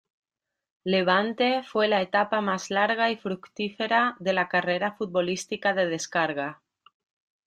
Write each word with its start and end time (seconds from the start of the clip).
Levante 0.83 1.61
fue 1.61 1.87
la 1.87 2.01
etapa 2.01 2.41
más 2.41 2.71
larga 2.71 3.11
y 3.11 3.17
fructífera 3.17 4.15
de 4.19 4.33
la 4.33 4.49
carrera 4.49 4.93
futbolística 4.93 5.75
de 5.75 5.85
Descarga. 5.85 6.63